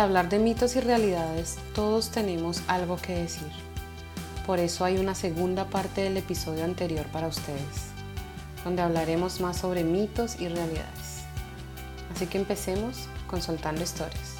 [0.00, 3.52] Hablar de mitos y realidades, todos tenemos algo que decir.
[4.46, 7.90] Por eso hay una segunda parte del episodio anterior para ustedes,
[8.64, 11.24] donde hablaremos más sobre mitos y realidades.
[12.14, 14.39] Así que empecemos con Soltando Historias.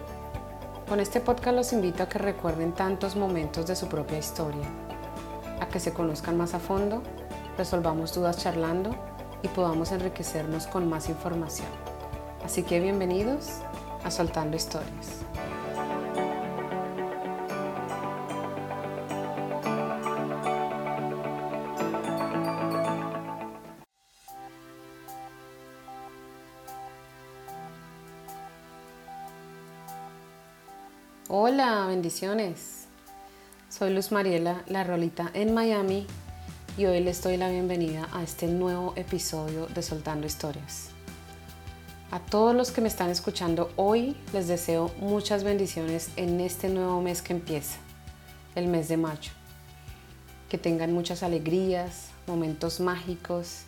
[0.91, 4.67] Con este podcast los invito a que recuerden tantos momentos de su propia historia,
[5.61, 7.01] a que se conozcan más a fondo,
[7.57, 8.93] resolvamos dudas charlando
[9.41, 11.69] y podamos enriquecernos con más información.
[12.43, 13.59] Así que bienvenidos
[14.03, 15.30] a Soltando Historias.
[31.33, 32.87] Hola, bendiciones.
[33.69, 36.05] Soy Luz Mariela, la Rolita en Miami
[36.77, 40.89] y hoy les doy la bienvenida a este nuevo episodio de Soltando Historias.
[42.11, 46.99] A todos los que me están escuchando hoy les deseo muchas bendiciones en este nuevo
[46.99, 47.77] mes que empieza,
[48.55, 49.31] el mes de mayo.
[50.49, 53.61] Que tengan muchas alegrías, momentos mágicos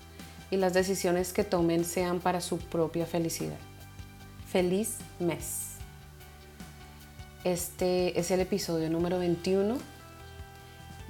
[0.52, 3.60] y las decisiones que tomen sean para su propia felicidad.
[4.52, 5.73] Feliz mes.
[7.44, 9.76] Este es el episodio número 21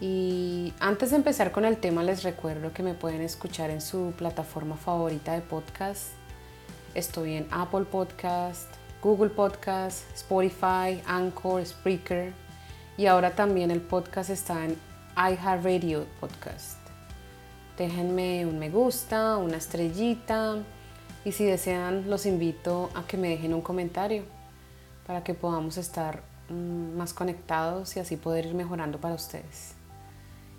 [0.02, 4.14] y antes de empezar con el tema les recuerdo que me pueden escuchar en su
[4.18, 6.08] plataforma favorita de podcast.
[6.96, 8.68] Estoy en Apple Podcast,
[9.04, 12.34] Google Podcast, Spotify, Anchor, Spreaker
[12.98, 14.76] y ahora también el podcast está en
[15.16, 16.80] iHeartRadio Podcast.
[17.78, 20.56] Déjenme un me gusta, una estrellita
[21.26, 24.26] y si desean los invito a que me dejen un comentario
[25.06, 29.74] para que podamos estar mm, más conectados y así poder ir mejorando para ustedes.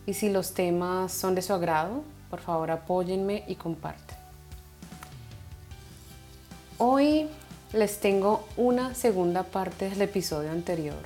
[0.06, 4.18] Y si los temas son de su agrado, por favor apóyenme y comparten.
[6.78, 7.28] Hoy
[7.72, 11.02] les tengo una segunda parte del episodio anterior,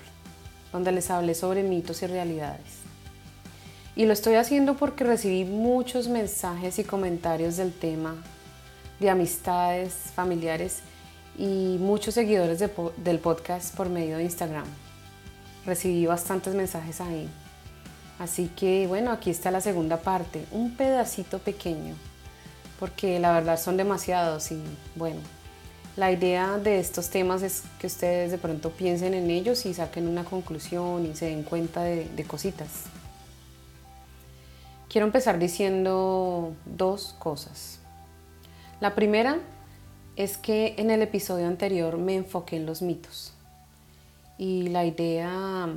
[0.73, 2.79] donde les hablé sobre mitos y realidades.
[3.95, 8.17] Y lo estoy haciendo porque recibí muchos mensajes y comentarios del tema
[9.01, 10.83] de amistades, familiares
[11.39, 14.67] y muchos seguidores del podcast por medio de Instagram.
[15.65, 17.29] Recibí bastantes mensajes ahí.
[18.19, 21.95] Así que bueno, aquí está la segunda parte, un pedacito pequeño,
[22.81, 24.61] porque la verdad son demasiados y
[24.97, 25.21] bueno,
[25.97, 30.09] la idea de estos temas es que ustedes de pronto piensen en ellos y saquen
[30.09, 32.87] una conclusión y se den cuenta de, de cositas.
[34.89, 37.79] Quiero empezar diciendo dos cosas.
[38.81, 39.39] La primera
[40.19, 43.33] es que en el episodio anterior me enfoqué en los mitos
[44.37, 45.69] y la idea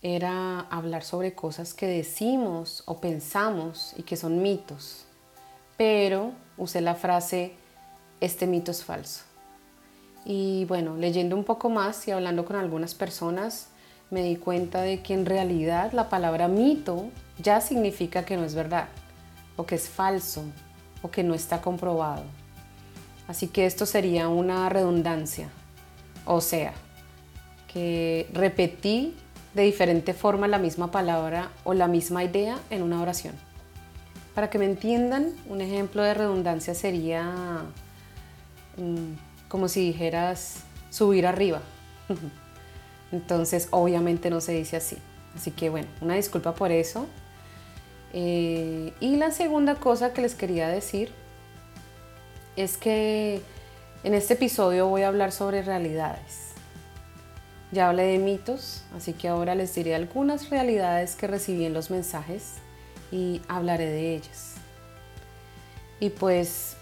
[0.00, 5.06] era hablar sobre cosas que decimos o pensamos y que son mitos,
[5.76, 7.54] pero usé la frase
[8.20, 9.24] este mito es falso.
[10.24, 13.70] Y bueno, leyendo un poco más y hablando con algunas personas,
[14.08, 17.06] me di cuenta de que en realidad la palabra mito
[17.42, 18.86] ya significa que no es verdad,
[19.56, 20.44] o que es falso,
[21.02, 22.22] o que no está comprobado.
[23.28, 25.48] Así que esto sería una redundancia,
[26.24, 26.72] o sea,
[27.72, 29.14] que repetí
[29.54, 33.34] de diferente forma la misma palabra o la misma idea en una oración.
[34.34, 37.64] Para que me entiendan, un ejemplo de redundancia sería
[38.76, 40.58] mm, como si dijeras
[40.90, 41.62] subir arriba.
[43.12, 44.98] Entonces, obviamente no se dice así.
[45.34, 47.06] Así que bueno, una disculpa por eso.
[48.12, 51.12] Eh, y la segunda cosa que les quería decir
[52.56, 53.42] es que
[54.04, 56.46] en este episodio voy a hablar sobre realidades.
[57.72, 61.90] Ya hablé de mitos, así que ahora les diré algunas realidades que recibí en los
[61.90, 62.54] mensajes
[63.10, 64.54] y hablaré de ellas.
[65.98, 66.76] Y pues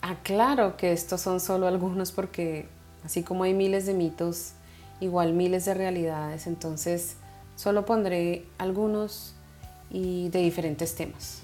[0.00, 2.66] aclaro que estos son solo algunos porque
[3.04, 4.52] así como hay miles de mitos,
[5.00, 7.16] igual miles de realidades, entonces
[7.56, 9.34] solo pondré algunos
[9.90, 11.41] y de diferentes temas.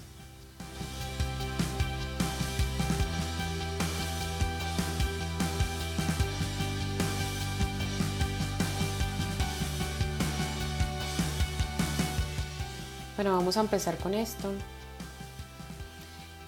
[13.19, 14.49] Bueno, vamos a empezar con esto.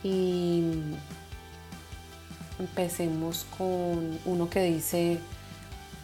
[0.05, 0.63] Y
[2.59, 5.19] empecemos con uno que dice,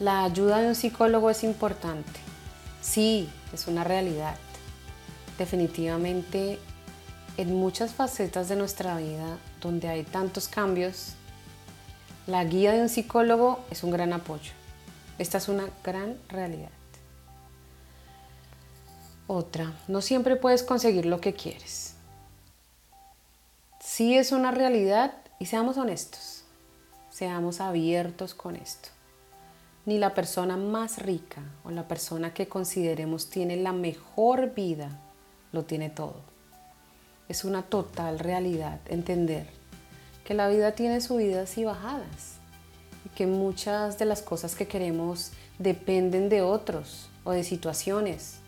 [0.01, 2.19] la ayuda de un psicólogo es importante.
[2.81, 4.35] Sí, es una realidad.
[5.37, 6.59] Definitivamente
[7.37, 11.13] en muchas facetas de nuestra vida donde hay tantos cambios,
[12.25, 14.51] la guía de un psicólogo es un gran apoyo.
[15.17, 16.71] Esta es una gran realidad.
[19.27, 21.95] Otra, no siempre puedes conseguir lo que quieres.
[23.81, 26.43] Sí es una realidad y seamos honestos,
[27.09, 28.89] seamos abiertos con esto.
[29.85, 34.97] Ni la persona más rica o la persona que consideremos tiene la mejor vida
[35.51, 36.21] lo tiene todo.
[37.27, 39.47] Es una total realidad entender
[40.23, 42.35] que la vida tiene subidas y bajadas
[43.05, 48.39] y que muchas de las cosas que queremos dependen de otros o de situaciones.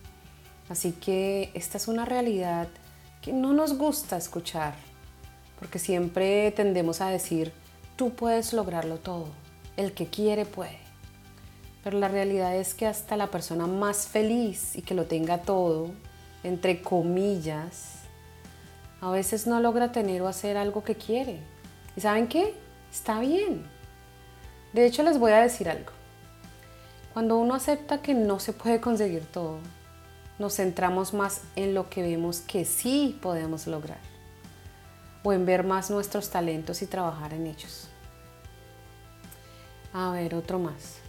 [0.69, 2.68] Así que esta es una realidad
[3.21, 4.75] que no nos gusta escuchar,
[5.60, 7.51] porque siempre tendemos a decir,
[7.95, 9.27] tú puedes lograrlo todo,
[9.77, 10.77] el que quiere puede.
[11.83, 15.92] Pero la realidad es que hasta la persona más feliz y que lo tenga todo,
[16.44, 17.95] entre comillas,
[19.01, 21.39] a veces no logra tener o hacer algo que quiere.
[21.95, 22.54] ¿Y saben qué?
[22.92, 23.66] Está bien.
[24.74, 25.92] De hecho, les voy a decir algo.
[27.13, 29.57] Cuando uno acepta que no se puede conseguir todo,
[30.40, 34.00] nos centramos más en lo que vemos que sí podemos lograr
[35.24, 37.90] o en ver más nuestros talentos y trabajar en ellos.
[39.94, 41.00] A ver, otro más.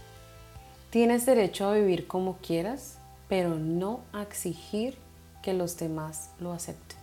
[0.90, 2.98] Tienes derecho a vivir como quieras,
[3.28, 4.98] pero no a exigir
[5.42, 6.98] que los demás lo acepten.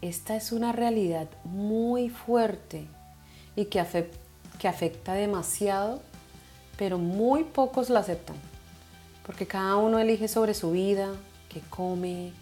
[0.00, 2.86] Esta es una realidad muy fuerte
[3.56, 6.00] y que, afecta demasiado,
[6.78, 8.36] pero muy pocos la aceptan,
[9.28, 11.14] porque cada uno elige sobre su vida,
[11.50, 12.32] qué come,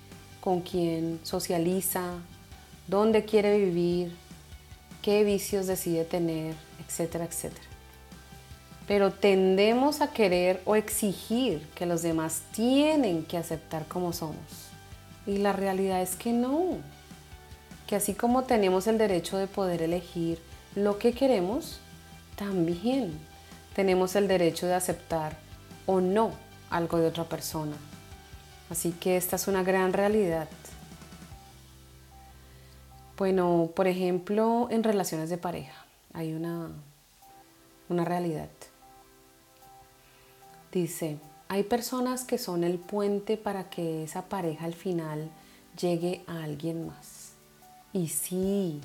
[0.41, 2.13] con quién socializa,
[2.87, 4.15] dónde quiere vivir,
[5.03, 6.55] qué vicios decide tener,
[6.87, 7.67] etcétera, etcétera.
[8.87, 14.69] Pero tendemos a querer o exigir que los demás tienen que aceptar como somos.
[15.27, 16.77] Y la realidad es que no.
[17.89, 20.39] Que así como tenemos el derecho de poder elegir
[20.77, 21.81] lo que queremos,
[22.37, 23.13] también
[23.75, 25.37] tenemos el derecho de aceptar
[25.87, 27.77] o no algo de otra persona.
[28.71, 30.49] Así que esta es una gran realidad.
[33.17, 36.69] Bueno, por ejemplo, en relaciones de pareja hay una,
[37.89, 38.49] una realidad.
[40.73, 41.19] Dice,
[41.49, 45.31] hay personas que son el puente para que esa pareja al final
[45.81, 47.33] llegue a alguien más.
[47.93, 48.81] Y sí,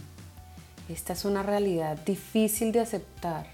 [0.87, 3.47] esta es una realidad difícil de aceptar.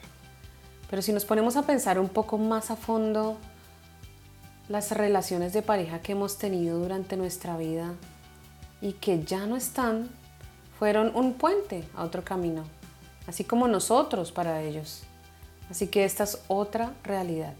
[0.90, 3.38] Pero si nos ponemos a pensar un poco más a fondo,
[4.70, 7.94] las relaciones de pareja que hemos tenido durante nuestra vida
[8.82, 10.10] y que ya no están,
[10.78, 12.64] fueron un puente a otro camino,
[13.26, 15.04] así como nosotros para ellos.
[15.70, 17.54] Así que esta es otra realidad.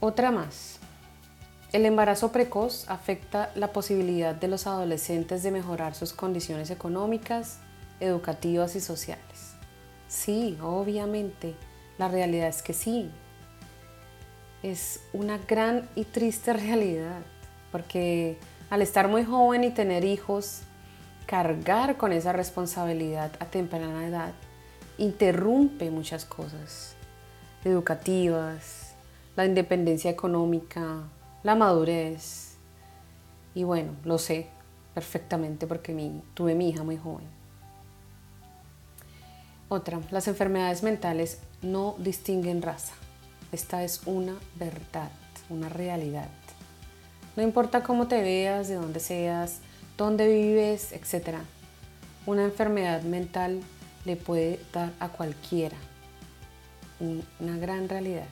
[0.00, 0.78] Otra más.
[1.72, 7.58] El embarazo precoz afecta la posibilidad de los adolescentes de mejorar sus condiciones económicas,
[8.00, 9.54] educativas y sociales.
[10.08, 11.56] Sí, obviamente,
[11.98, 13.10] la realidad es que sí.
[14.66, 17.20] Es una gran y triste realidad,
[17.70, 18.36] porque
[18.68, 20.62] al estar muy joven y tener hijos,
[21.24, 24.32] cargar con esa responsabilidad a temprana edad
[24.98, 26.96] interrumpe muchas cosas
[27.64, 28.94] educativas,
[29.36, 31.04] la independencia económica,
[31.44, 32.56] la madurez.
[33.54, 34.48] Y bueno, lo sé
[34.94, 35.94] perfectamente porque
[36.34, 37.28] tuve mi hija muy joven.
[39.68, 42.94] Otra, las enfermedades mentales no distinguen raza.
[43.52, 45.10] Esta es una verdad,
[45.48, 46.28] una realidad.
[47.36, 49.60] No importa cómo te veas, de dónde seas,
[49.96, 51.38] dónde vives, etc.
[52.24, 53.60] Una enfermedad mental
[54.04, 55.76] le puede dar a cualquiera.
[56.98, 58.26] Una gran realidad.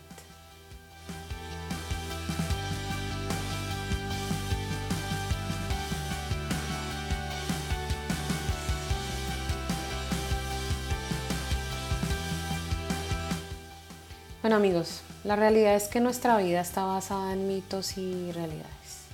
[14.45, 19.07] Bueno amigos, la realidad es que nuestra vida está basada en mitos y realidades,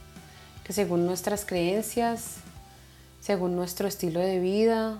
[0.65, 2.39] que según nuestras creencias,
[3.21, 4.99] según nuestro estilo de vida,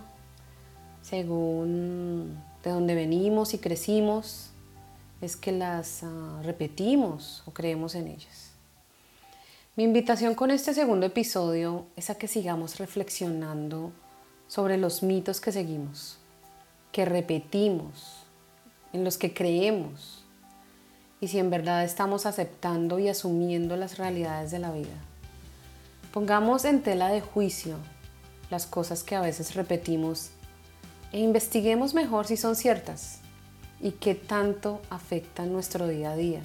[1.03, 4.51] según de dónde venimos y crecimos,
[5.21, 8.53] es que las ah, repetimos o creemos en ellas.
[9.75, 13.91] Mi invitación con este segundo episodio es a que sigamos reflexionando
[14.47, 16.19] sobre los mitos que seguimos,
[16.93, 18.21] que repetimos,
[18.93, 20.20] en los que creemos
[21.21, 24.97] y si en verdad estamos aceptando y asumiendo las realidades de la vida.
[26.13, 27.77] Pongamos en tela de juicio
[28.51, 30.31] las cosas que a veces repetimos
[31.13, 33.19] e investiguemos mejor si son ciertas
[33.81, 36.43] y qué tanto afectan nuestro día a día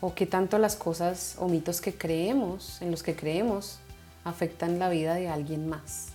[0.00, 3.78] o qué tanto las cosas o mitos que creemos, en los que creemos,
[4.24, 6.08] afectan la vida de alguien más.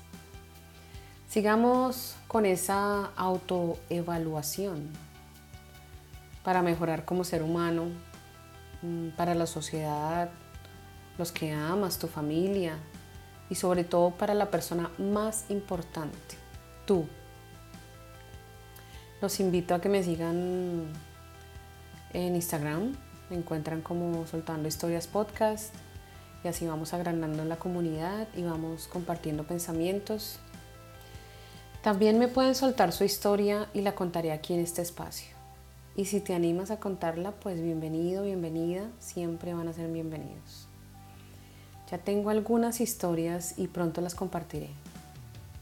[1.29, 4.89] Sigamos con esa autoevaluación
[6.43, 7.85] para mejorar como ser humano,
[8.81, 10.29] mm, para la sociedad,
[11.17, 12.77] los que amas, tu familia
[13.49, 16.35] y sobre todo para la persona más importante,
[16.85, 17.05] tú.
[19.21, 20.87] Los invito a que me sigan
[22.13, 22.95] en Instagram,
[23.29, 25.75] me encuentran como Soltando Historias Podcast
[26.43, 30.39] y así vamos agrandando la comunidad y vamos compartiendo pensamientos.
[31.83, 35.40] También me pueden soltar su historia y la contaré aquí en este espacio.
[35.95, 40.67] Y si te animas a contarla, pues bienvenido, bienvenida, siempre van a ser bienvenidos.
[41.91, 44.69] Ya tengo algunas historias y pronto las compartiré.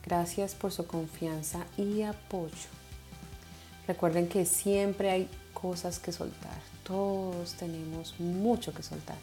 [0.05, 2.69] Gracias por su confianza y apoyo.
[3.87, 6.59] Recuerden que siempre hay cosas que soltar.
[6.83, 9.17] Todos tenemos mucho que soltar.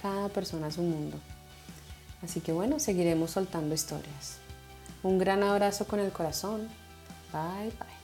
[0.00, 1.18] Cada persona es un mundo.
[2.22, 4.38] Así que bueno, seguiremos soltando historias.
[5.02, 6.68] Un gran abrazo con el corazón.
[7.32, 7.95] Bye bye.